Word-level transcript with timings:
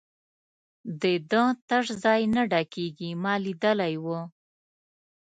د 1.01 1.03
ده 1.29 1.43
تش 1.67 1.85
ځای 2.03 2.21
نه 2.35 2.41
ډکېږي، 2.51 3.11
ما 3.23 3.33
لیدلی 3.45 3.93
وو. 4.03 4.19